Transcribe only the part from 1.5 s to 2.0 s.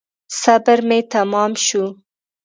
شو.